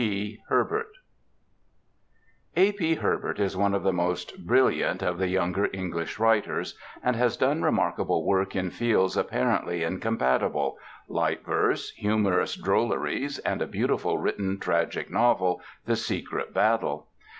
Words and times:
P. 0.01 0.41
HERBERT 0.49 0.87
A. 2.55 2.71
P. 2.71 2.95
Herbert 2.95 3.39
is 3.39 3.55
one 3.55 3.75
of 3.75 3.83
the 3.83 3.93
most 3.93 4.47
brilliant 4.47 5.03
of 5.03 5.19
the 5.19 5.27
younger 5.27 5.69
English 5.71 6.17
writers, 6.17 6.75
and 7.03 7.15
has 7.15 7.37
done 7.37 7.61
remarkable 7.61 8.25
work 8.25 8.55
in 8.55 8.71
fields 8.71 9.15
apparently 9.15 9.83
incompatible: 9.83 10.79
light 11.07 11.45
verse, 11.45 11.91
humorous 11.91 12.55
drolleries, 12.59 13.37
and 13.45 13.61
a 13.61 13.67
beautifully 13.67 14.17
written 14.17 14.57
tragic 14.59 15.11
novel, 15.11 15.61
The 15.85 15.95
Secret 15.95 16.51
Battle. 16.51 17.09